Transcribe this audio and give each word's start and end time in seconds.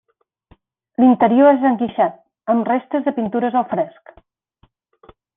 L'interior 1.01 1.49
és 1.49 1.67
enguixat, 1.71 2.15
amb 2.53 2.71
restes 2.73 3.05
de 3.09 3.13
pintures 3.19 3.57
al 3.61 3.67
fresc. 3.75 4.11